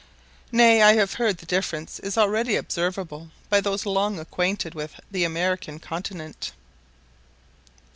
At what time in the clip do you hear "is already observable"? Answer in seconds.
1.99-3.29